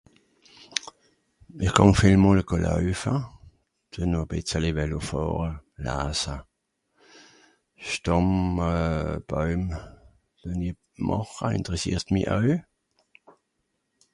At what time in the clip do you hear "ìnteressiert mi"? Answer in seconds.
11.57-12.21